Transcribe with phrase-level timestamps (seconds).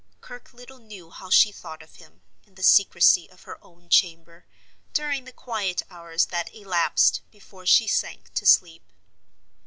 [0.19, 4.47] Kirke little knew how she thought of him, in the secrecy of her own chamber,
[4.93, 8.81] during the quiet hours that elapsed before she sank to sleep.